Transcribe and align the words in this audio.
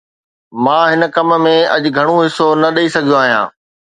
مان 0.63 0.83
هن 0.91 1.01
ڪم 1.15 1.29
۾ 1.43 1.55
اڄ 1.73 1.83
گهڻو 1.95 2.15
حصو 2.23 2.47
نه 2.61 2.69
ڏئي 2.75 2.87
سگهيو 2.95 3.17
آهيان. 3.23 3.47